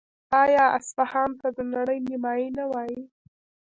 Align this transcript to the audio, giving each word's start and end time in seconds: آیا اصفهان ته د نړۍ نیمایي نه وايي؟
آیا 0.43 0.63
اصفهان 0.77 1.31
ته 1.39 1.47
د 1.57 1.59
نړۍ 1.73 1.99
نیمایي 2.09 2.47
نه 2.59 2.65
وايي؟ 2.71 3.01